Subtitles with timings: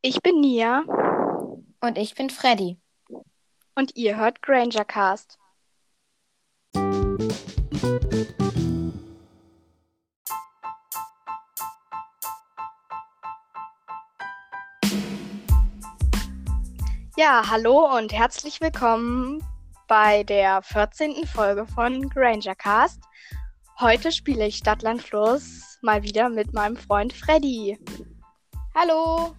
[0.00, 0.84] Ich bin Nia
[1.80, 2.78] Und ich bin Freddy.
[3.74, 5.38] und ihr hört Granger Cast.
[17.16, 19.42] Ja, hallo und herzlich willkommen
[19.88, 21.26] bei der 14.
[21.26, 23.02] Folge von Granger Cast.
[23.80, 27.76] Heute spiele ich Stadtland Fluss mal wieder mit meinem Freund Freddy.
[28.76, 29.34] Hallo.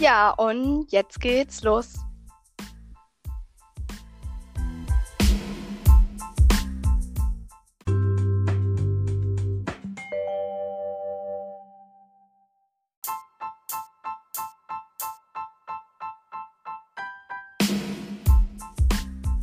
[0.00, 1.94] Ja, und jetzt geht's los.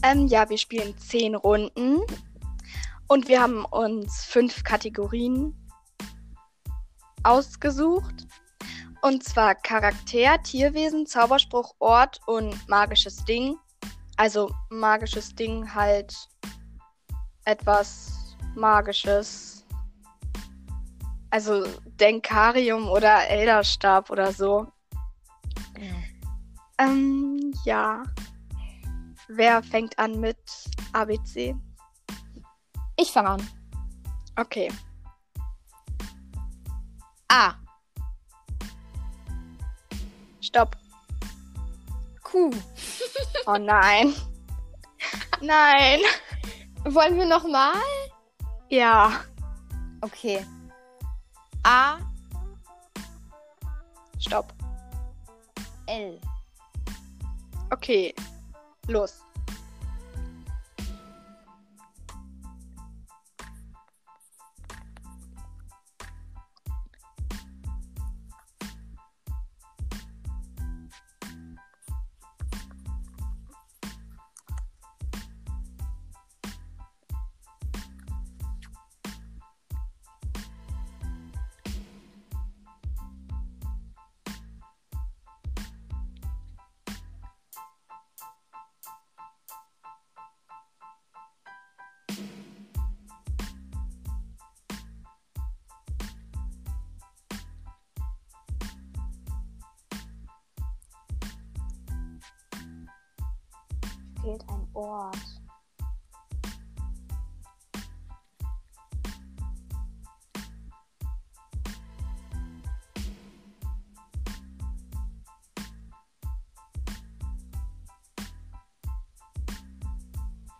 [0.03, 1.99] Ähm, ja, wir spielen zehn Runden
[3.07, 5.53] und wir haben uns fünf Kategorien
[7.23, 8.25] ausgesucht.
[9.05, 13.55] Und zwar Charakter, Tierwesen, Zauberspruch, Ort und magisches Ding.
[14.17, 16.15] Also magisches Ding halt
[17.43, 19.63] etwas Magisches.
[21.29, 21.67] Also
[21.99, 24.65] Denkarium oder Elderstab oder so.
[26.79, 28.01] Ähm, ja.
[29.27, 30.39] Wer fängt an mit
[30.93, 31.55] ABC?
[32.97, 33.49] Ich fange an.
[34.35, 34.71] Okay.
[37.27, 37.53] A.
[40.55, 40.77] Stopp.
[42.23, 42.49] Q.
[43.45, 44.15] Oh nein.
[45.41, 45.99] nein.
[46.85, 47.75] Wollen wir nochmal?
[48.69, 49.19] Ja.
[49.99, 50.45] Okay.
[51.63, 51.97] A.
[54.17, 54.53] Stopp.
[55.87, 56.21] L.
[57.71, 58.15] Okay.
[58.87, 59.24] Los.
[104.25, 105.15] Fehlt ein Ort.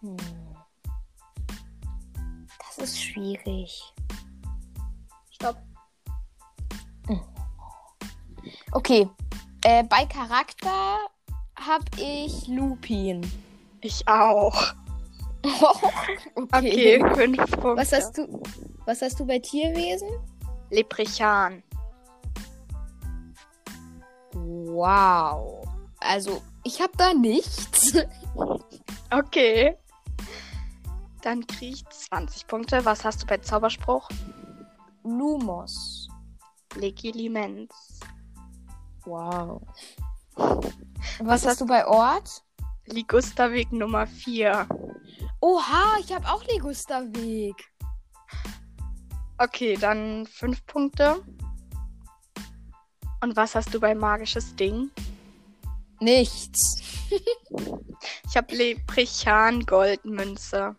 [0.02, 0.16] Hm.
[2.59, 3.81] Das ist schwierig.
[5.31, 5.58] Stopp.
[8.74, 9.09] Okay.
[9.64, 11.00] Äh, bei Charakter
[11.56, 13.25] habe ich Lupin.
[13.85, 14.73] Ich auch.
[16.35, 17.00] okay.
[17.00, 17.78] Okay, fünf Punkte.
[17.78, 18.41] Was hast du?
[18.85, 20.09] Was hast du bei Tierwesen?
[20.72, 21.62] Leprichan.
[24.34, 25.68] Wow.
[26.00, 27.94] Also, ich habe da nichts.
[29.12, 29.78] Okay.
[31.22, 32.84] Dann krieg ich 20 Punkte.
[32.84, 34.09] Was hast du bei Zauberspruch?
[35.03, 36.09] Lumos.
[36.75, 37.72] Legilimens.
[39.06, 39.62] Wow.
[40.35, 40.66] Was
[41.19, 42.44] Was, hast- hast du bei Ort?
[42.88, 44.68] Ligusterweg Nummer 4.
[45.41, 47.56] Oha, ich habe auch Ligusterweg.
[49.38, 51.22] Okay, dann 5 Punkte.
[53.22, 54.91] Und was hast du bei magisches Ding?
[56.00, 56.81] Nichts.
[58.28, 60.75] Ich habe Leprichan Goldmünze.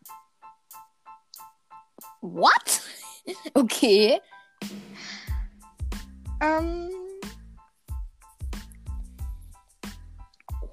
[2.21, 2.83] What?
[3.55, 4.21] Okay.
[6.41, 6.91] Ähm,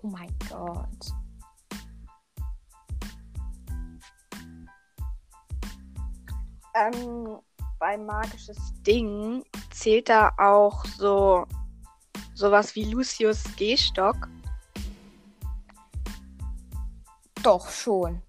[0.04, 1.14] Oh mein Gott.
[6.74, 7.40] Ähm,
[7.80, 11.46] bei magisches Ding zählt da auch so
[12.34, 14.28] sowas wie Lucius Gehstock,
[17.44, 18.22] Doch schon.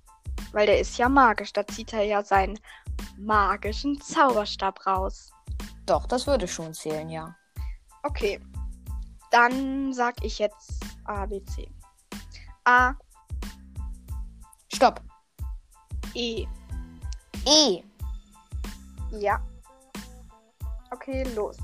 [0.53, 1.53] weil der ist ja magisch.
[1.53, 2.59] Da zieht er ja seinen
[3.17, 5.33] magischen Zauberstab raus.
[5.87, 7.35] Doch, das würde schon zählen, ja.
[8.03, 8.41] Okay.
[9.31, 11.69] Dann sag ich jetzt A, B, C.
[12.65, 12.95] A,
[14.73, 15.01] Stopp.
[16.15, 16.47] E.
[17.47, 17.83] E.
[19.21, 19.41] Ja.
[20.91, 21.57] Okay, los.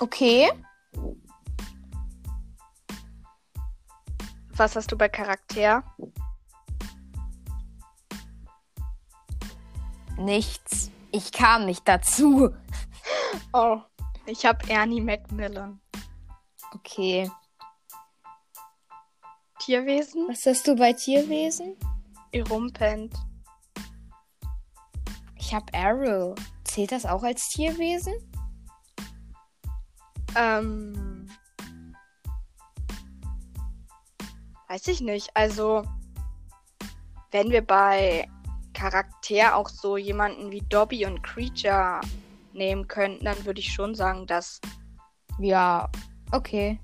[0.00, 0.50] Okay.
[4.58, 5.84] Was hast du bei Charakter?
[10.16, 10.90] Nichts.
[11.12, 12.50] Ich kam nicht dazu.
[13.52, 13.80] Oh,
[14.26, 15.80] ich habe Ernie Macmillan.
[16.74, 17.30] Okay.
[19.58, 20.26] Tierwesen?
[20.28, 21.76] Was hast du bei Tierwesen?
[22.32, 23.14] Erumpent.
[25.36, 26.34] Ich habe Arrow.
[26.64, 28.14] Zählt das auch als Tierwesen?
[30.34, 31.07] Ähm.
[34.68, 35.30] Weiß ich nicht.
[35.34, 35.84] Also,
[37.30, 38.28] wenn wir bei
[38.74, 42.00] Charakter auch so jemanden wie Dobby und Creature
[42.52, 44.60] nehmen könnten, dann würde ich schon sagen, dass.
[45.38, 45.88] Ja.
[46.32, 46.78] Okay.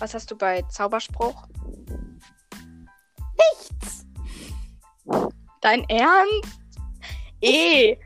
[0.00, 1.46] Was hast du bei Zauberspruch?
[3.38, 4.06] Nichts.
[5.60, 6.60] Dein Ernst?
[7.40, 7.96] Eh.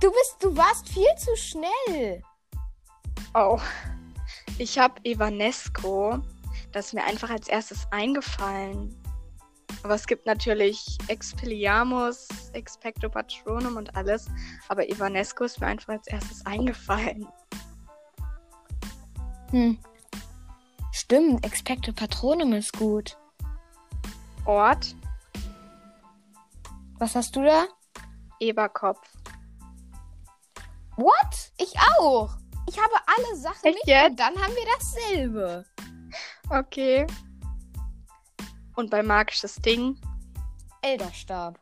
[0.00, 2.22] Du bist, du warst viel zu schnell.
[3.34, 3.60] Oh.
[4.58, 6.18] Ich habe Evanesco.
[6.72, 8.94] Das ist mir einfach als erstes eingefallen.
[9.82, 14.28] Aber es gibt natürlich Expelliarmus, Expecto Patronum und alles.
[14.68, 17.28] Aber Evanesco ist mir einfach als erstes eingefallen.
[19.50, 19.78] Hm.
[20.92, 23.16] Stimmt, Expecto Patronum ist gut.
[24.46, 24.96] Ort,
[26.98, 27.66] Was hast du da?
[28.40, 29.00] Eberkopf.
[30.96, 31.52] What?
[31.58, 32.36] Ich auch.
[32.68, 34.10] Ich habe alle Sachen Echt nicht jetzt?
[34.10, 35.64] und dann haben wir dasselbe.
[36.48, 37.06] Okay.
[38.74, 39.98] Und bei magisches Ding,
[40.82, 41.58] Elderstab.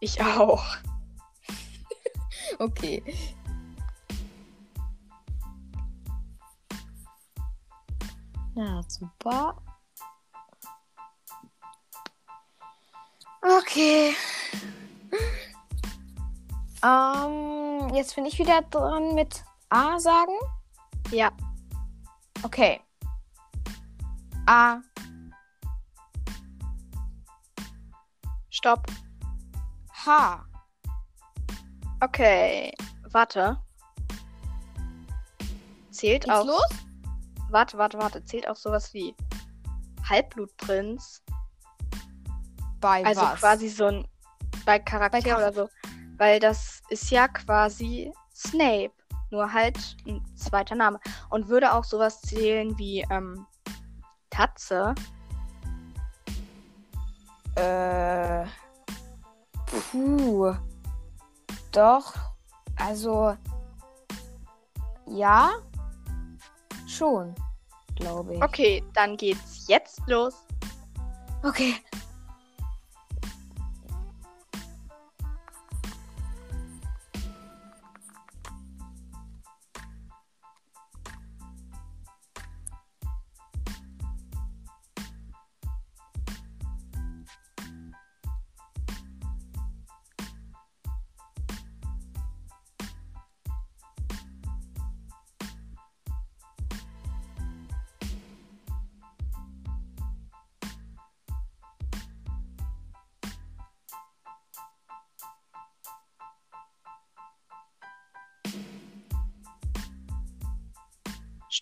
[0.00, 0.64] ich auch.
[2.58, 3.02] Okay.
[8.54, 9.56] Na, super.
[13.42, 14.14] Okay.
[16.84, 19.42] Ähm, jetzt bin ich wieder dran mit
[19.74, 20.38] A sagen.
[21.10, 21.32] Ja.
[22.44, 22.80] Okay.
[24.46, 24.76] A.
[28.50, 28.86] Stopp.
[30.06, 30.44] H.
[32.00, 32.72] Okay.
[33.10, 33.58] Warte.
[35.90, 36.46] Zählt Geht's auch.
[36.46, 36.68] los?
[37.50, 38.24] Warte, warte, warte.
[38.24, 39.16] Zählt auch sowas wie
[40.08, 41.20] Halbblutprinz.
[42.80, 43.40] Bei Also was?
[43.40, 44.08] quasi so ein.
[44.64, 45.68] Bei Charakter Bei Char- oder so.
[46.16, 48.92] Weil das ist ja quasi Snape.
[49.34, 51.00] Nur halt ein zweiter Name.
[51.28, 53.44] Und würde auch sowas zählen wie ähm,
[54.30, 54.94] Tatze.
[57.56, 58.44] Äh.
[59.66, 60.54] Puh.
[61.72, 62.14] Doch.
[62.76, 63.36] Also.
[65.08, 65.50] Ja.
[66.86, 67.34] Schon.
[67.96, 68.42] Glaube ich.
[68.42, 70.46] Okay, dann geht's jetzt los.
[71.42, 71.74] Okay.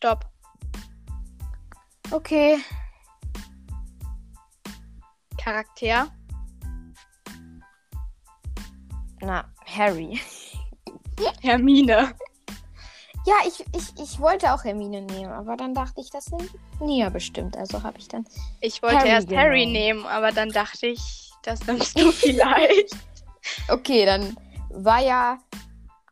[0.03, 0.25] Stopp.
[2.11, 2.59] Okay.
[5.39, 6.11] Charakter.
[9.21, 10.21] Na, Harry.
[11.41, 12.17] Hermine.
[13.25, 17.09] Ja, ich, ich, ich wollte auch Hermine nehmen, aber dann dachte ich, das sind Nia
[17.09, 17.57] bestimmt.
[17.57, 18.27] Also habe ich dann.
[18.61, 19.73] Ich wollte Harry erst Harry genommen.
[19.73, 22.97] nehmen, aber dann dachte ich, das nimmst du vielleicht.
[23.69, 24.37] Okay, dann
[24.69, 25.39] war ja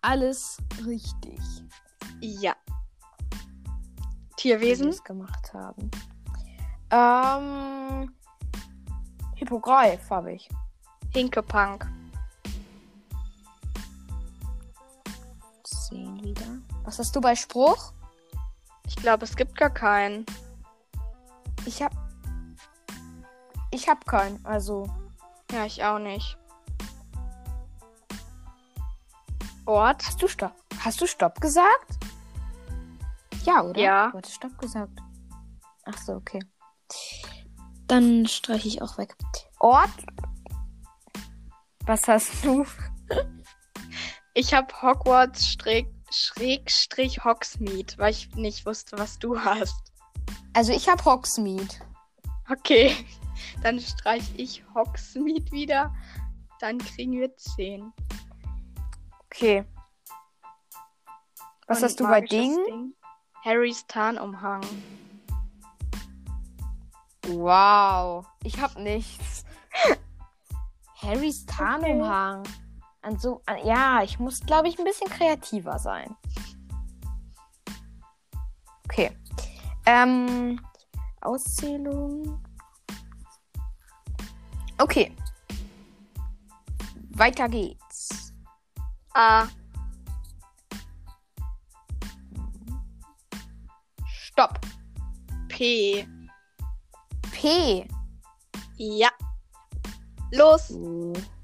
[0.00, 1.40] alles richtig,
[2.20, 2.54] ja.
[4.40, 4.88] Tierwesen.
[4.88, 5.90] es gemacht haben.
[6.90, 8.10] Ähm.
[9.34, 10.48] Hippogreif habe ich.
[11.12, 11.86] Hinkepunk.
[15.62, 16.46] Zehn wieder.
[16.84, 17.92] Was hast du bei Spruch?
[18.86, 20.24] Ich glaube, es gibt gar keinen.
[21.66, 21.92] Ich hab.
[23.70, 24.44] Ich hab keinen.
[24.46, 24.88] Also.
[25.52, 26.38] Ja, ich auch nicht.
[29.66, 30.06] Ort.
[30.06, 30.54] Hast du Stopp?
[30.82, 31.98] Hast du Stopp gesagt?
[33.44, 33.80] Ja, oder?
[33.80, 34.10] Ja.
[34.10, 35.00] Du hattest Stopp gesagt.
[35.84, 36.40] Ach so, okay.
[37.86, 39.16] Dann streiche ich auch weg.
[39.58, 39.90] Ort?
[41.86, 42.64] Was hast du?
[44.34, 49.92] Ich habe Hogwarts Schräg, Schrägstrich Hogsmeade, weil ich nicht wusste, was du hast.
[50.52, 51.74] Also ich hab Hogsmeade.
[52.48, 52.94] Okay,
[53.62, 55.94] dann streiche ich Hogsmeade wieder.
[56.60, 57.92] Dann kriegen wir 10.
[59.24, 59.64] Okay.
[61.66, 62.94] Was Und hast du bei magisches Ding?
[63.42, 64.62] Harrys Tarnumhang.
[67.28, 68.26] Wow.
[68.44, 69.44] Ich hab nichts.
[71.02, 72.42] Harrys Tarnumhang.
[73.02, 76.14] An so, an, ja, ich muss, glaube ich, ein bisschen kreativer sein.
[78.84, 79.16] Okay.
[79.86, 80.60] Ähm,
[81.22, 82.42] Auszählung.
[84.76, 85.16] Okay.
[87.10, 88.34] Weiter geht's.
[89.14, 89.46] A.
[89.46, 89.59] Stopp.
[95.60, 96.08] P.
[97.32, 97.86] P.
[98.78, 99.12] Ja.
[100.30, 100.70] Los.
[100.70, 101.39] Was?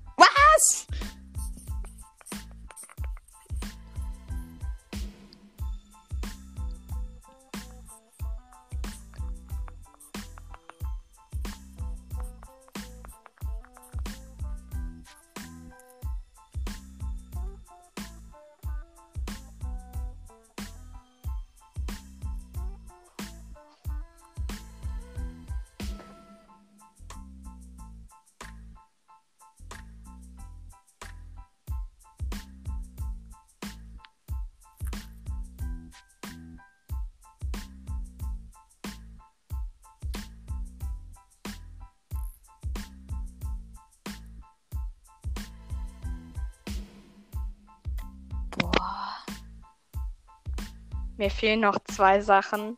[51.17, 52.77] Mir fehlen noch zwei Sachen.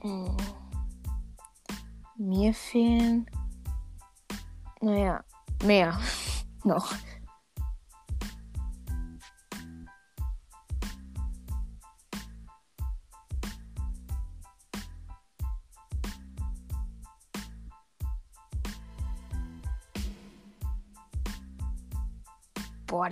[0.00, 0.36] Hm.
[2.16, 3.30] Mir fehlen.
[4.80, 5.24] Naja,
[5.62, 5.98] mehr.
[6.64, 6.92] Noch.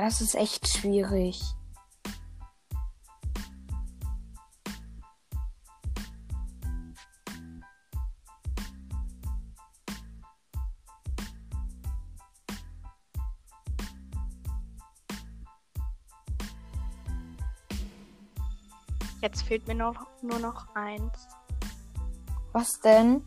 [0.03, 1.41] Das ist echt schwierig.
[19.21, 21.29] Jetzt fehlt mir noch, nur noch eins.
[22.51, 23.25] Was denn?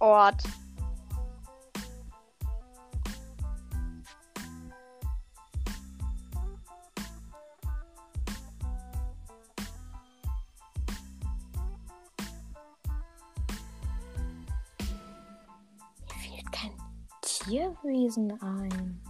[0.00, 0.42] Ort.
[17.44, 19.00] Tierwesen ein.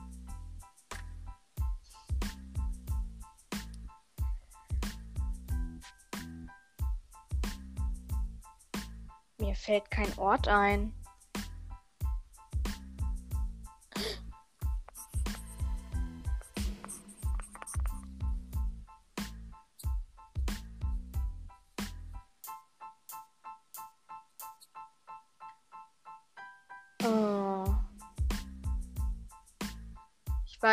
[9.39, 10.93] Mir fällt kein Ort ein.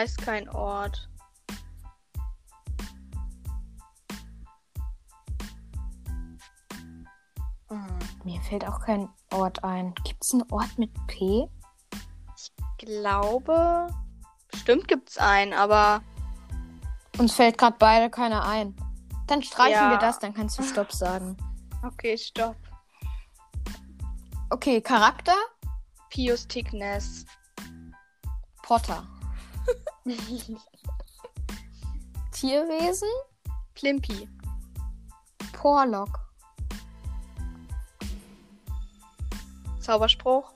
[0.01, 1.07] Weiß kein Ort.
[7.69, 7.99] Hm.
[8.23, 9.93] Mir fällt auch kein Ort ein.
[10.03, 11.47] Gibt es einen Ort mit P?
[12.79, 13.93] glaube,
[14.49, 16.01] bestimmt gibt's einen, aber
[17.19, 18.75] Uns fällt gerade beide keiner ein.
[19.27, 19.91] Dann streichen Ja.
[19.91, 21.37] wir das, dann kannst du Stopp sagen.
[21.83, 22.55] okay, stopp.
[24.49, 25.35] Okay, Charakter?
[26.09, 27.25] Pius Tignes.
[28.63, 29.05] Potter.
[32.31, 33.09] Tierwesen?
[33.75, 34.27] Plimpi.
[35.53, 36.19] Porlock.
[39.79, 40.51] Zauberspruch.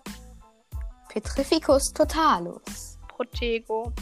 [1.09, 2.97] Petrificus totalus.
[3.07, 3.93] Protego.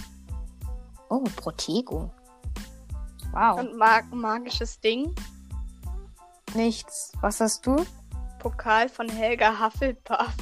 [1.10, 2.12] Oh, Protego.
[3.34, 3.60] Wow.
[3.60, 5.14] Und mag magisches Ding.
[6.54, 7.12] Nichts.
[7.22, 7.86] Was hast du?
[8.40, 10.36] Pokal von Helga Hufflepuff.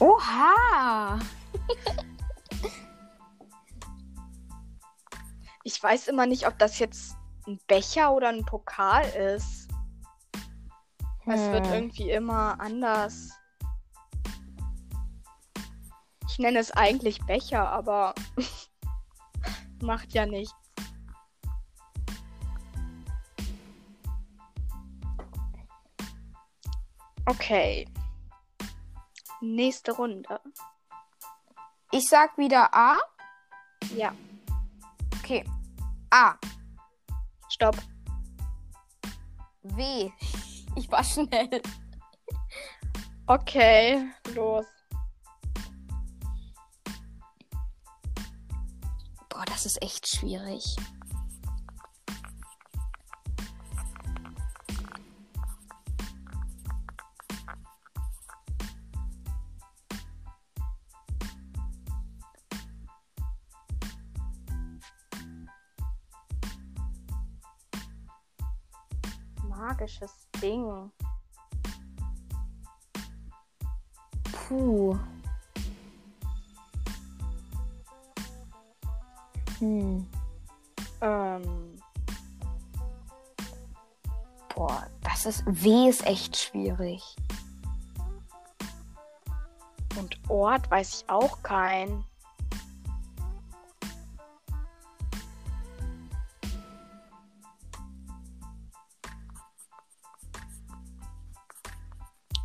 [0.00, 1.18] Oha!
[5.66, 7.16] Ich weiß immer nicht, ob das jetzt
[7.46, 9.68] ein Becher oder ein Pokal ist.
[11.26, 11.72] Es wird Hm.
[11.72, 13.30] irgendwie immer anders.
[16.28, 18.14] Ich nenne es eigentlich Becher, aber
[19.80, 20.54] macht ja nichts.
[27.24, 27.88] Okay.
[29.40, 30.40] Nächste Runde.
[31.90, 32.98] Ich sag wieder A.
[33.96, 34.12] Ja,
[35.24, 35.42] Okay.
[36.10, 36.34] A.
[37.48, 37.76] stopp.
[39.62, 40.10] W.
[40.76, 41.62] Ich war schnell.
[43.26, 44.66] Okay, los.
[49.30, 50.76] Boah, das ist echt schwierig.
[69.84, 70.90] Magisches Ding.
[74.32, 74.98] Puh.
[79.58, 80.06] Hm.
[81.02, 81.78] Ähm,
[84.54, 85.44] Boah, das ist.
[85.46, 87.16] W ist echt schwierig.
[89.98, 92.04] und Ort weiß ich auch kein.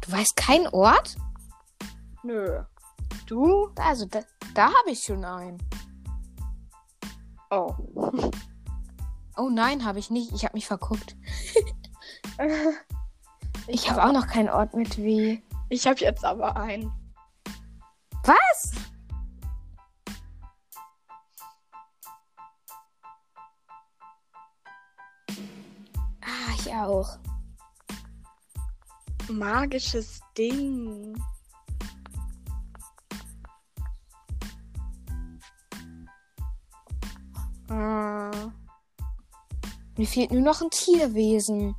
[0.09, 1.17] Du weißt keinen Ort?
[2.23, 2.63] Nö.
[3.27, 3.69] Du?
[3.75, 4.21] Also, da,
[4.55, 5.59] da habe ich schon einen.
[7.51, 7.75] Oh.
[9.37, 10.31] Oh nein, habe ich nicht.
[10.33, 11.15] Ich habe mich verguckt.
[13.67, 15.39] Ich habe auch noch keinen Ort mit W.
[15.69, 16.91] Ich habe jetzt aber einen.
[18.23, 18.71] Was?
[26.21, 27.19] Ah, ich auch.
[29.29, 31.15] Magisches Ding.
[37.69, 38.29] Äh,
[39.99, 41.75] Mir fehlt nur noch ein Tierwesen.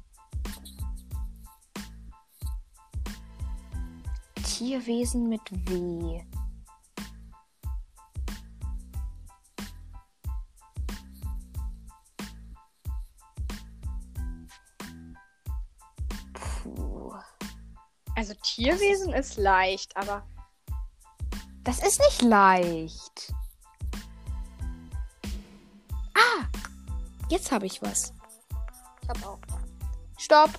[4.44, 6.20] Tierwesen mit W.
[18.60, 20.22] Tierwesen ist leicht, aber
[21.64, 23.32] Das ist nicht leicht.
[26.14, 26.44] Ah!
[27.30, 28.12] Jetzt habe ich was.
[29.02, 29.38] ich habe auch.
[30.18, 30.50] Stopp!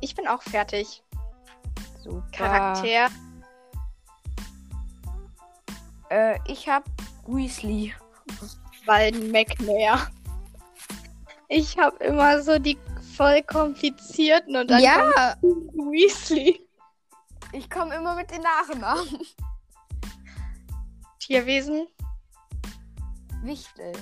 [0.00, 1.02] Ich bin auch fertig.
[2.02, 2.26] Super.
[2.32, 3.10] Charakter.
[6.08, 6.90] Äh, ich habe
[7.26, 7.94] Weasley.
[8.86, 10.10] Walden McNair.
[11.48, 12.78] Ich habe immer so die
[13.20, 16.66] voll komplizierten und dann Ja, Weasley.
[17.52, 19.20] ich komme immer mit den Nachnamen.
[21.18, 21.86] Tierwesen,
[23.42, 23.92] Wichtel.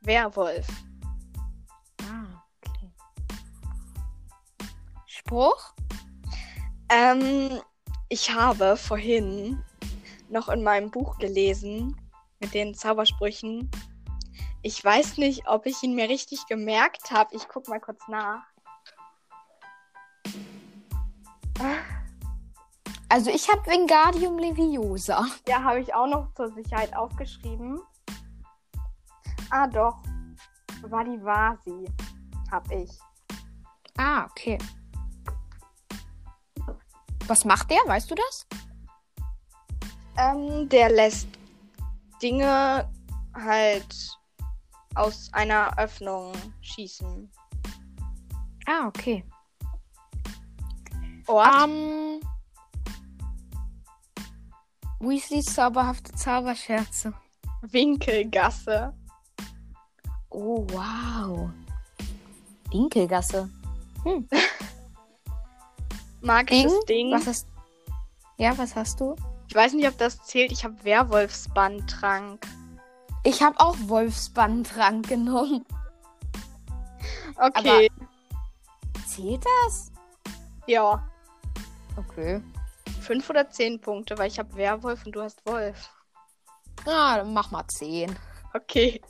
[0.00, 0.66] Werwolf.
[2.04, 2.90] Ah, okay.
[5.04, 5.74] Spruch?
[6.88, 7.60] Ähm,
[8.08, 9.62] ich habe vorhin
[10.30, 12.00] noch in meinem Buch gelesen
[12.40, 13.70] mit den Zaubersprüchen.
[14.62, 17.36] Ich weiß nicht, ob ich ihn mir richtig gemerkt habe.
[17.36, 18.53] Ich guck mal kurz nach.
[23.08, 25.24] Also ich habe Wingardium Leviosa.
[25.46, 27.80] Ja, habe ich auch noch zur Sicherheit aufgeschrieben.
[29.50, 30.02] Ah, doch.
[30.82, 31.86] Vadivasi
[32.50, 32.90] hab ich.
[33.96, 34.58] Ah, okay.
[37.26, 37.78] Was macht der?
[37.86, 38.46] Weißt du das?
[40.16, 41.28] Ähm, der lässt
[42.22, 42.90] Dinge
[43.34, 44.18] halt
[44.94, 47.30] aus einer Öffnung schießen.
[48.66, 49.24] Ah, okay.
[51.26, 51.68] Ort.
[51.68, 52.20] Ähm.
[55.00, 57.12] Weasleys zauberhafte Zauberscherze.
[57.62, 58.94] Winkelgasse.
[60.30, 61.50] Oh, wow.
[62.70, 63.50] Winkelgasse.
[66.20, 67.12] Magisches Ding.
[67.12, 67.46] Was hast
[68.38, 69.14] Ja, was hast du?
[69.48, 70.52] Ich weiß nicht, ob das zählt.
[70.52, 72.46] Ich habe Werwolfsbandtrank.
[73.24, 75.64] Ich habe auch Wolfsbandtrank genommen.
[77.36, 77.90] Okay.
[79.06, 79.92] Zählt das?
[80.66, 81.02] ja.
[81.96, 82.42] Okay.
[83.00, 85.90] Fünf oder zehn Punkte, weil ich habe Werwolf und du hast Wolf.
[86.86, 88.14] Ah, dann mach mal 10.
[88.52, 89.00] Okay.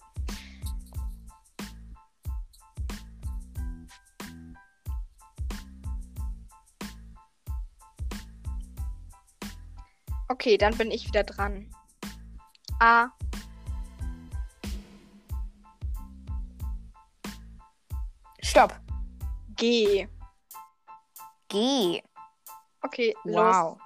[10.29, 11.71] Okay, dann bin ich wieder dran.
[12.81, 13.09] A.
[18.41, 18.81] Stopp.
[19.57, 20.09] G.
[21.49, 22.03] G.
[22.85, 23.35] Okay, los.
[23.35, 23.79] Wow.
[23.79, 23.84] Hm.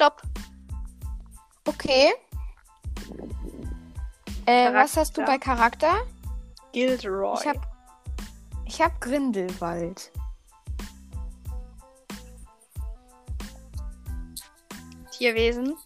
[0.00, 0.22] Stopp.
[1.66, 2.14] Okay.
[4.46, 6.06] Äh, was hast du bei Charakter?
[6.72, 7.38] Gilderoy.
[7.38, 7.56] Ich hab.
[8.64, 10.10] Ich hab Grindelwald.
[15.10, 15.76] Tierwesen.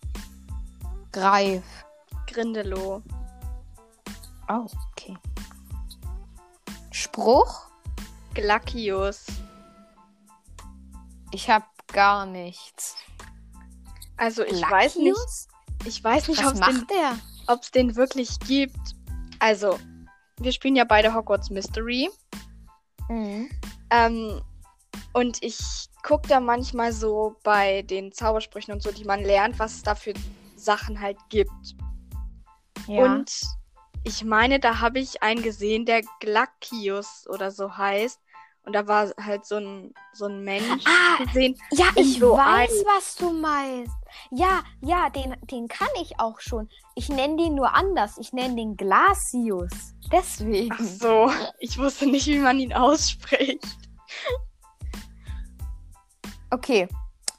[1.10, 1.64] Greif.
[2.28, 3.02] Grindelow.
[4.48, 5.18] Oh, okay.
[6.92, 7.66] Spruch?
[8.34, 9.26] Glackius.
[11.32, 12.94] Ich hab gar nichts.
[14.16, 15.18] Also ich weiß nicht,
[15.84, 18.94] ich weiß nicht, ob es den, den wirklich gibt.
[19.38, 19.78] Also,
[20.38, 22.08] wir spielen ja beide Hogwarts Mystery.
[23.08, 23.50] Mhm.
[23.90, 24.40] Ähm,
[25.12, 25.58] und ich
[26.02, 29.94] gucke da manchmal so bei den Zaubersprüchen und so, die man lernt, was es da
[29.94, 30.14] für
[30.56, 31.50] Sachen halt gibt.
[32.86, 33.04] Ja.
[33.04, 33.30] Und
[34.04, 38.20] ich meine, da habe ich einen gesehen, der Glackius oder so heißt.
[38.64, 41.56] Und da war halt so ein, so ein Mensch Ah, gesehen.
[41.72, 42.84] ja, ich so weiß, Ei.
[42.86, 43.92] was du meinst.
[44.30, 46.68] Ja, ja, den, den kann ich auch schon.
[46.94, 48.18] Ich nenne den nur anders.
[48.18, 49.94] Ich nenne den Glacius.
[50.12, 50.72] Deswegen.
[50.72, 53.66] Ach so, ich wusste nicht, wie man ihn ausspricht.
[56.50, 56.88] Okay.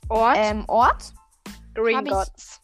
[0.10, 0.38] Ort?
[0.38, 1.14] Ähm, Ort?
[1.14, 2.62] hab ich- Gringotts.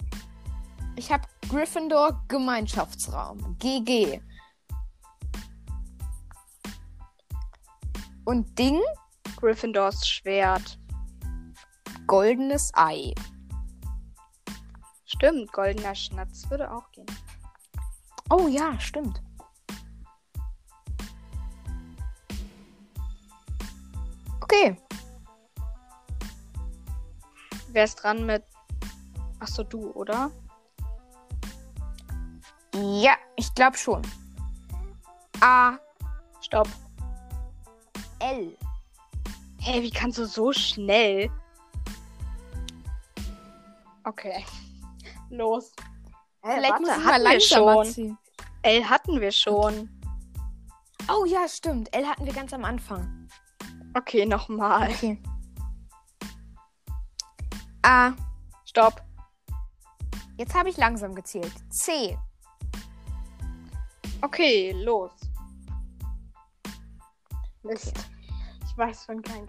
[0.95, 3.58] Ich habe Gryffindor Gemeinschaftsraum.
[3.60, 4.21] GG.
[8.26, 8.80] Und Ding?
[9.38, 10.78] Gryffindors Schwert.
[12.08, 13.13] Goldenes Ei.
[15.13, 17.06] Stimmt, goldener Schnatz würde auch gehen.
[18.30, 19.21] Oh ja, stimmt.
[24.39, 24.78] Okay.
[27.67, 28.43] Wer ist dran mit.
[29.41, 30.32] Ach so, du, oder?
[32.74, 34.02] Ja, ich glaube schon.
[35.41, 35.78] A.
[36.39, 36.69] Stopp.
[38.19, 38.58] L.
[39.60, 41.30] Hey, wie kannst du so schnell?
[44.06, 44.45] Okay.
[45.32, 45.72] Los.
[46.44, 47.86] Vielleicht muss ich mal hatten wir langsamer schon.
[47.94, 48.17] ziehen.
[48.63, 49.89] L hatten wir schon.
[51.10, 51.94] Oh ja, stimmt.
[51.96, 53.28] L hatten wir ganz am Anfang.
[53.96, 54.89] Okay, nochmal.
[54.89, 55.22] Okay.
[57.84, 58.12] A.
[58.65, 59.02] Stopp.
[60.38, 61.54] Jetzt habe ich langsam gezählt.
[61.70, 62.17] C.
[64.22, 65.12] Okay, los.
[67.63, 67.94] Mist.
[68.65, 69.48] Ich weiß von keinem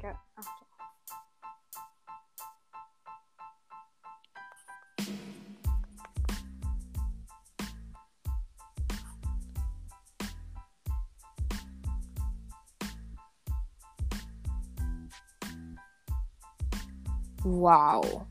[17.44, 18.26] Wow.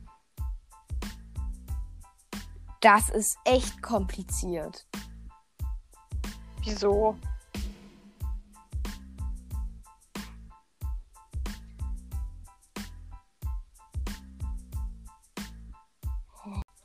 [2.80, 4.88] Das ist echt kompliziert.
[6.64, 7.18] Wieso?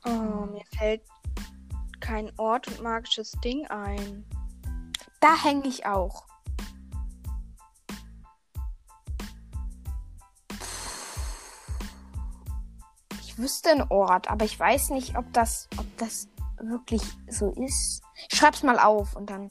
[0.05, 1.01] Oh, mir fällt
[1.99, 4.25] kein Ort und magisches Ding ein.
[5.19, 6.25] Da hänge ich auch.
[13.37, 16.27] Ich wüsste einen Ort, aber ich weiß nicht, ob das, ob das
[16.59, 18.01] wirklich so ist.
[18.31, 19.47] Ich schreib's mal auf und dann.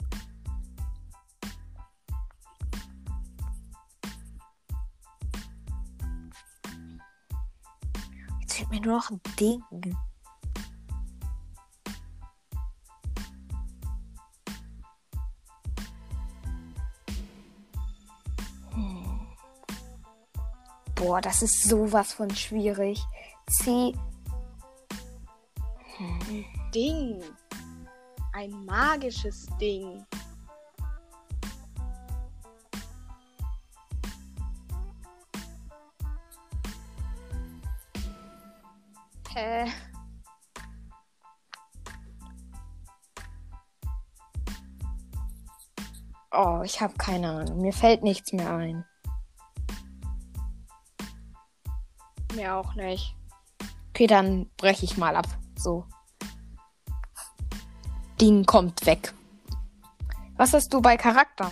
[8.41, 9.63] Jetzt fehlt mir nur noch ein Ding.
[20.97, 23.01] Boah, das ist sowas von schwierig.
[23.49, 23.95] C.
[26.75, 27.23] Ding.
[28.33, 30.05] Ein magisches Ding.
[39.33, 39.73] Hä?
[46.33, 47.61] Oh, ich habe keine Ahnung.
[47.63, 48.85] Mir fällt nichts mehr ein.
[52.35, 53.16] Mir auch nicht.
[53.97, 55.27] Okay, dann breche ich mal ab.
[55.57, 55.87] So.
[58.21, 59.15] Ding kommt weg.
[60.37, 61.51] Was hast du bei Charakter?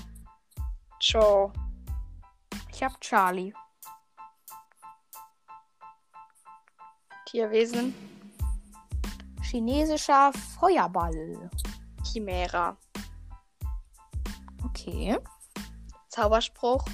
[1.00, 1.50] Joe.
[2.70, 3.54] Ich habe Charlie.
[7.24, 7.94] Tierwesen.
[9.40, 10.30] Chinesischer
[10.60, 11.48] Feuerball.
[12.02, 12.76] Chimera.
[14.62, 15.16] Okay.
[16.10, 16.84] Zauberspruch.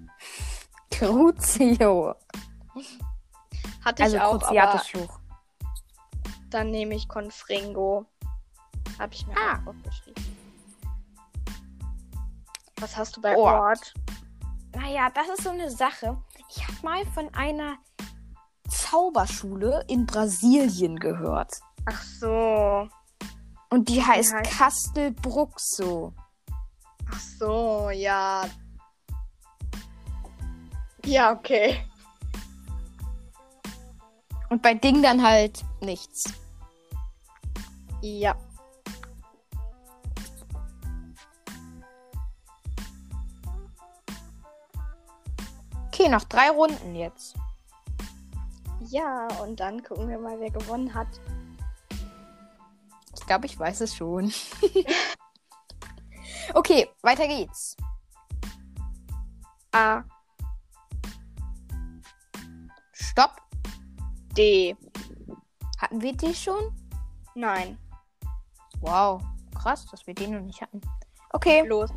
[0.90, 2.14] Crucio.
[3.84, 5.18] Hatte Also ich auch, aber Cruciatus-Fluch.
[6.50, 8.06] dann nehme ich Confringo.
[8.98, 9.58] Habe ich mir Ah.
[9.64, 10.24] auch aufgeschrieben.
[12.78, 13.60] Was hast du bei Ort.
[13.60, 13.94] Ort?
[14.74, 16.16] Naja, das ist so eine Sache.
[16.48, 17.76] Ich habe mal von einer
[18.68, 21.60] Zauberschule in Brasilien gehört.
[21.86, 22.88] Ach so.
[23.70, 26.12] Und die heißt heißt- Castel Bruxo.
[27.12, 28.44] Ach so, ja.
[31.04, 31.84] Ja, okay.
[34.50, 36.34] Und bei Ding dann halt nichts.
[38.02, 38.36] Ja.
[45.86, 47.36] Okay, noch drei Runden jetzt.
[48.88, 51.08] Ja, und dann gucken wir mal, wer gewonnen hat.
[53.14, 54.32] Ich glaube, ich weiß es schon.
[56.54, 57.76] okay, weiter geht's.
[59.72, 60.02] A,
[62.92, 63.49] Stopp.
[64.40, 64.74] D.
[65.76, 66.72] Hatten wir die schon?
[67.34, 67.76] Nein.
[68.80, 69.20] Wow,
[69.54, 70.80] krass, dass wir den noch nicht hatten.
[71.34, 71.66] Okay.
[71.66, 71.90] Los.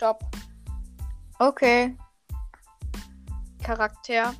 [0.00, 0.24] Stopp.
[1.38, 1.94] Okay.
[3.62, 4.32] Charakter.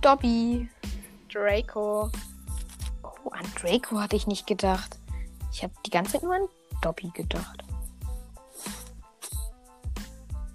[0.00, 0.68] Dobby.
[1.28, 2.08] Draco.
[3.02, 5.00] Oh, an Draco hatte ich nicht gedacht.
[5.50, 6.46] Ich habe die ganze Zeit nur an
[6.80, 7.64] Dobby gedacht.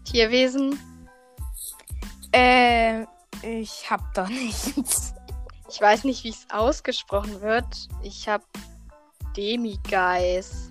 [0.06, 0.80] Tierwesen.
[2.32, 3.08] Ähm,
[3.42, 5.14] ich hab da nichts.
[5.70, 7.90] Ich weiß nicht, wie es ausgesprochen wird.
[8.04, 8.46] Ich habe
[9.36, 10.63] Demigeist.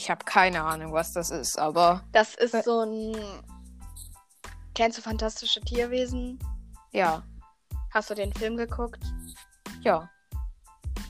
[0.00, 3.14] Ich habe keine Ahnung, was das ist, aber Das ist Ä- so ein.
[4.74, 6.38] Kennst du fantastische Tierwesen?
[6.92, 7.22] ja,
[7.92, 9.02] Hast du den Film geguckt?
[9.82, 10.08] ja.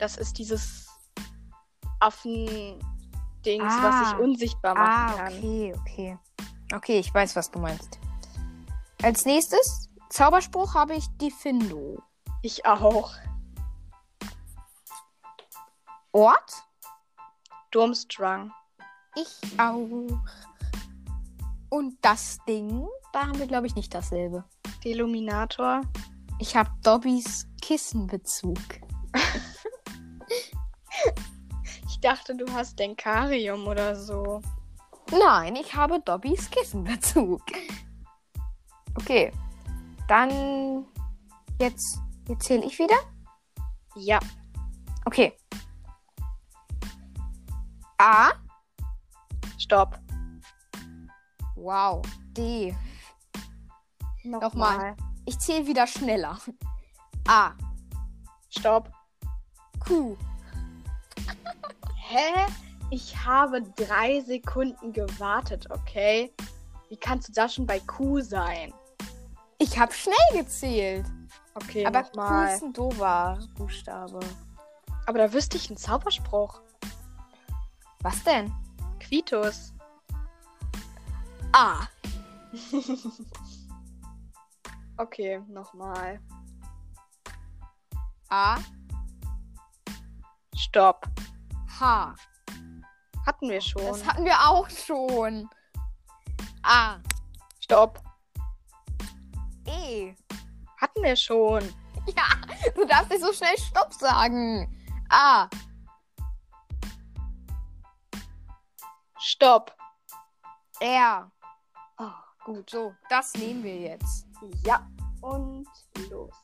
[0.00, 0.88] Das ist dieses
[2.00, 2.82] Affen-Dings,
[3.64, 3.82] Ah.
[3.84, 5.38] was sich unsichtbar machen Ah, kann.
[5.38, 6.18] okay, okay.
[6.74, 8.00] Okay, ich weiß, was du meinst.
[9.04, 12.02] Als nächstes, Zauberspruch habe ich Diffindo.
[12.42, 13.12] Ich auch.
[16.10, 16.64] Ort?
[17.70, 18.52] Durmstrang.
[19.16, 20.06] Ich auch.
[21.68, 24.44] Und das Ding, da haben wir, glaube ich, nicht dasselbe.
[24.84, 25.82] Deluminator.
[26.38, 28.58] Ich habe Dobbys Kissenbezug.
[31.86, 34.40] Ich dachte, du hast Denkarium oder so.
[35.10, 37.42] Nein, ich habe Dobbys Kissenbezug.
[38.94, 39.32] Okay.
[40.08, 40.86] Dann
[41.60, 42.96] jetzt, jetzt zähle ich wieder.
[43.96, 44.18] Ja.
[45.04, 45.36] Okay.
[47.98, 48.32] A.
[49.70, 50.00] Stopp.
[51.54, 52.02] Wow.
[52.36, 52.74] D.
[54.24, 54.96] Nochmal.
[55.26, 56.38] Ich zähle wieder schneller.
[57.28, 57.52] A.
[58.48, 58.90] Stopp.
[59.78, 60.16] Q.
[61.94, 62.46] Hä?
[62.90, 66.34] Ich habe drei Sekunden gewartet, okay?
[66.88, 68.74] Wie kannst du da schon bei Q sein?
[69.58, 71.06] Ich habe schnell gezählt.
[71.54, 72.56] Okay, Aber Q nochmal.
[72.56, 74.18] ist ein doofer Buchstabe.
[75.06, 76.60] Aber da wüsste ich einen Zauberspruch.
[78.00, 78.52] Was denn?
[79.10, 79.72] Quitus.
[81.52, 81.86] A.
[85.00, 86.20] Okay, nochmal.
[88.28, 88.58] A.
[90.54, 91.06] Stopp.
[91.80, 92.14] H.
[93.24, 93.86] Hatten wir schon.
[93.86, 95.48] Das hatten wir auch schon.
[96.62, 96.98] A.
[97.60, 98.02] Stopp.
[99.66, 100.14] E.
[100.76, 101.62] Hatten wir schon.
[102.16, 102.24] Ja,
[102.74, 104.68] du darfst nicht so schnell Stopp sagen.
[105.08, 105.48] A.
[109.20, 109.76] Stopp.
[110.80, 111.30] R.
[111.98, 112.10] Oh,
[112.44, 114.26] Gut, so, das nehmen wir jetzt.
[114.64, 114.86] ja.
[115.20, 115.68] Und
[116.08, 116.34] los.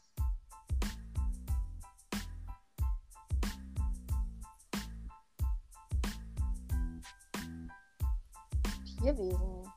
[8.84, 9.72] Tierwesen.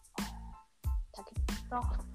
[1.14, 2.09] Da gibt es doch.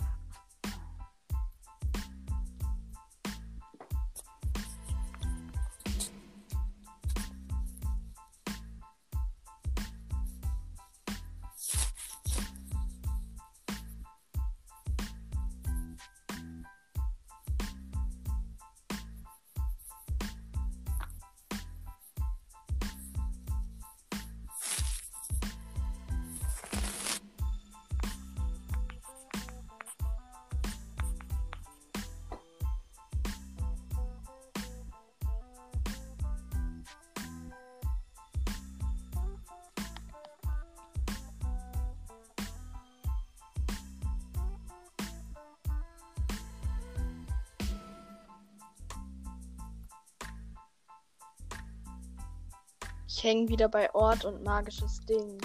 [53.16, 55.38] Ich hänge wieder bei Ort und magisches Ding.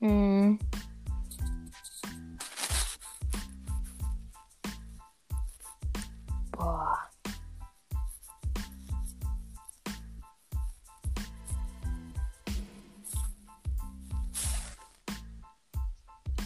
[0.00, 0.58] Hm.
[6.50, 6.98] Boah.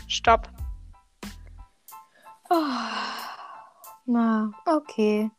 [0.07, 0.51] Stopp.
[2.51, 2.57] Oh.
[4.05, 5.31] Na, okay.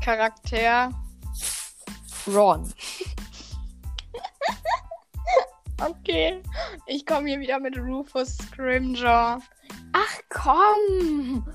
[0.00, 0.92] Charakter.
[2.28, 2.72] Ron.
[5.80, 6.42] Okay.
[6.86, 9.40] Ich komme hier wieder mit Rufus Scrimgeour.
[9.92, 11.46] Ach komm.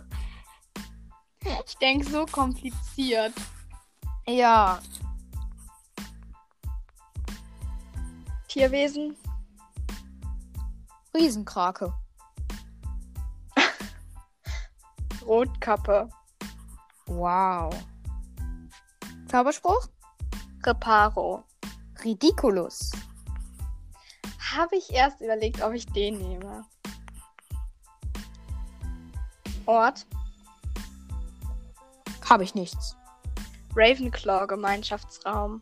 [1.68, 3.34] Ich denke, so kompliziert.
[4.28, 4.80] Ja.
[8.48, 9.16] Tierwesen.
[11.14, 11.94] Riesenkrake.
[15.26, 16.10] Rotkappe.
[17.06, 17.74] Wow.
[19.28, 19.88] Zauberspruch?
[20.64, 21.44] Reparo.
[22.04, 22.92] Ridiculous.
[24.56, 26.64] Habe ich erst überlegt, ob ich den nehme.
[29.66, 30.06] Ort.
[32.30, 32.96] Habe ich nichts.
[33.76, 35.62] Ravenclaw Gemeinschaftsraum.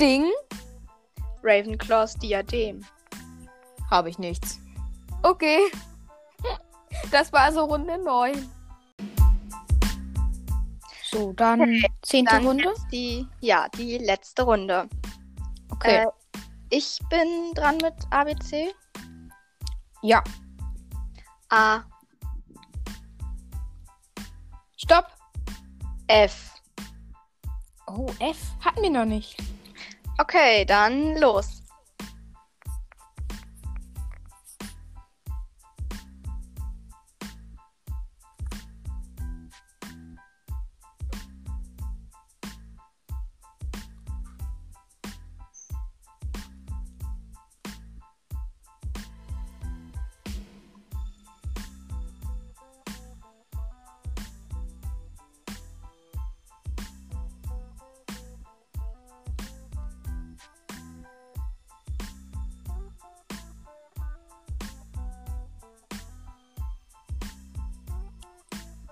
[0.00, 0.24] Ding?
[1.42, 2.84] Ravenclaws Diadem.
[3.90, 4.58] Habe ich nichts.
[5.22, 5.58] Okay.
[7.12, 8.50] Das war also Runde 9.
[11.10, 12.74] So, dann zehnte Dann Runde.
[12.90, 14.88] die, ja, die letzte Runde.
[15.70, 16.04] Okay.
[16.04, 16.06] Äh,
[16.70, 18.74] ich bin dran mit ABC.
[20.02, 20.22] ja.
[21.50, 21.82] A,
[24.76, 25.06] Stopp.
[26.06, 26.54] F.
[27.86, 29.36] Oh, F hatten wir noch nicht.
[30.16, 31.57] Okay, dann los.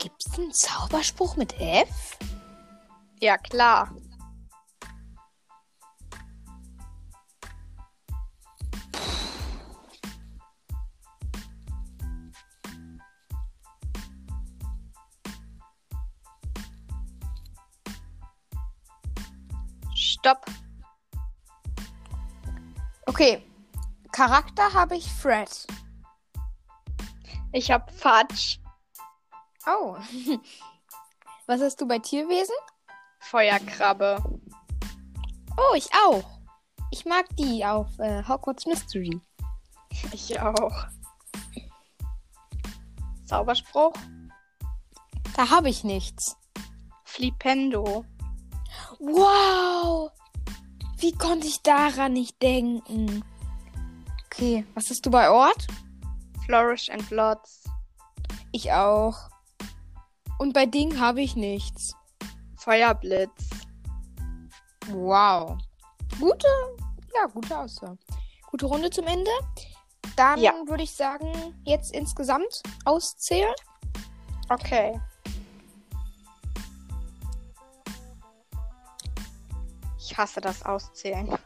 [0.07, 2.16] Gibt es einen Zauberspruch mit F?
[3.19, 3.92] Ja, klar.
[19.92, 20.47] Stopp.
[23.07, 23.42] Okay.
[24.12, 25.66] Charakter habe ich Fred.
[27.51, 28.61] Ich hab Fatsch.
[29.67, 29.97] Oh.
[31.47, 32.55] Was hast du bei Tierwesen?
[33.21, 34.23] Feuerkrabbe.
[35.57, 36.41] Oh, ich auch.
[36.91, 39.21] Ich mag die auf äh, Hogwarts Mystery.
[40.13, 40.87] Ich auch.
[43.27, 43.93] Zauberspruch.
[45.37, 46.37] Da habe ich nichts.
[47.05, 48.05] Flipendo.
[48.99, 50.11] Wow!
[50.99, 53.25] Wie konnte ich daran nicht denken?
[54.27, 55.67] Okay, was hast du bei Ort?
[56.45, 57.65] Flourish and Blots.
[58.53, 59.29] Ich auch.
[60.38, 61.94] Und bei Ding habe ich nichts.
[62.59, 63.51] Feuerblitz.
[64.88, 65.57] Wow.
[66.20, 66.46] Gute,
[67.14, 67.99] ja, gute Auswahl.
[68.51, 69.31] Gute Runde zum Ende.
[70.16, 70.53] Dann Ja.
[70.66, 73.55] würde ich sagen, jetzt insgesamt auszählen.
[74.49, 75.01] Okay.
[79.99, 81.37] Ich hasse das Auszählen.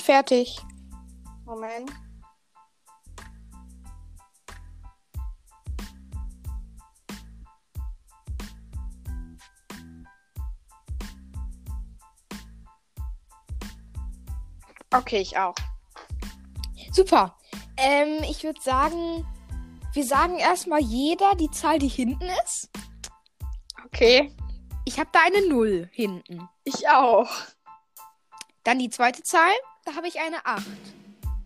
[0.00, 0.60] Bin fertig.
[1.44, 1.90] Moment.
[14.92, 15.54] Okay, ich auch.
[16.92, 17.36] Super.
[17.76, 19.24] Ähm, ich würde sagen,
[19.92, 22.68] wir sagen erstmal jeder die Zahl, die hinten ist.
[23.86, 24.34] Okay,
[24.84, 26.48] Ich habe da eine 0 hinten.
[26.64, 27.28] ich auch.
[28.64, 29.52] Dann die zweite Zahl,
[29.84, 30.66] da habe ich eine 8.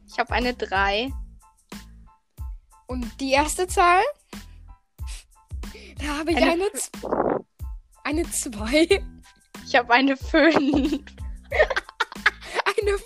[0.07, 1.13] Ich habe eine 3.
[2.87, 4.03] Und die erste Zahl,
[5.99, 6.93] da habe ich Eine eine, Z-
[8.05, 9.05] eine 2.
[9.67, 11.01] Ich habe eine 5.
[12.77, 13.05] Eine 5.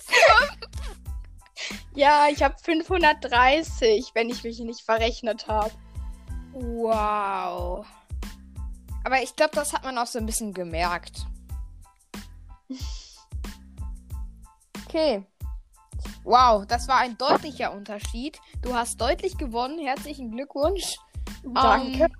[1.95, 5.71] ja, ich habe 530, wenn ich mich nicht verrechnet habe.
[6.53, 7.87] Wow.
[9.05, 11.25] Aber ich glaube, das hat man auch so ein bisschen gemerkt.
[14.89, 15.23] Okay.
[16.25, 18.41] Wow, das war ein deutlicher Unterschied.
[18.63, 19.79] Du hast deutlich gewonnen.
[19.79, 20.97] Herzlichen Glückwunsch.
[21.43, 22.05] Danke.
[22.05, 22.11] Um,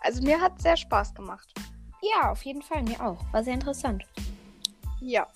[0.00, 1.52] also mir hat es sehr Spaß gemacht.
[2.00, 2.84] Ja, auf jeden Fall.
[2.84, 3.18] Mir auch.
[3.32, 4.04] War sehr interessant.
[5.00, 5.26] Ja.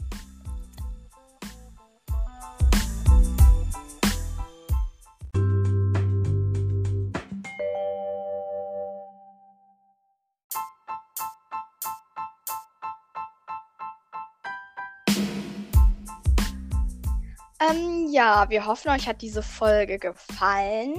[17.61, 20.94] Ähm, ja, wir hoffen, euch hat diese Folge gefallen.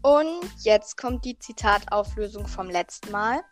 [0.00, 3.42] Und jetzt kommt die Zitatauflösung vom letzten Mal.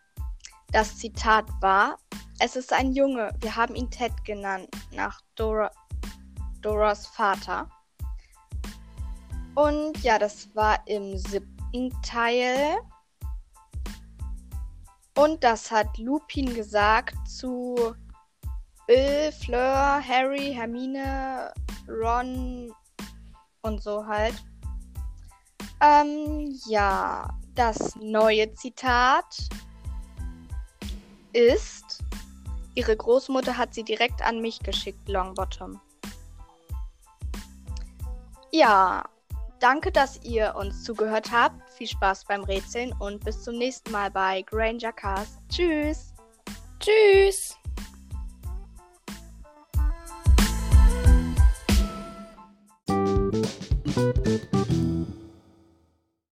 [0.73, 1.99] Das Zitat war:
[2.39, 5.71] Es ist ein Junge, wir haben ihn Ted genannt, nach Dora,
[6.63, 7.69] Doras Vater.
[9.55, 12.79] Und ja, das war im siebten Teil.
[15.15, 17.95] Und das hat Lupin gesagt zu
[18.91, 21.55] Bill, Fleur, Harry, Hermine,
[21.89, 22.75] Ron
[23.63, 24.35] und so halt.
[25.81, 29.49] Ähm, ja, das neue Zitat
[31.33, 32.03] ist,
[32.75, 35.81] ihre Großmutter hat sie direkt an mich geschickt, Longbottom.
[38.51, 39.05] Ja,
[39.61, 41.71] danke, dass ihr uns zugehört habt.
[41.75, 45.39] Viel Spaß beim Rätseln und bis zum nächsten Mal bei Granger Cast.
[45.49, 46.13] Tschüss.
[46.81, 47.60] Tschüss.